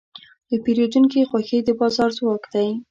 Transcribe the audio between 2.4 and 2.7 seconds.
دی.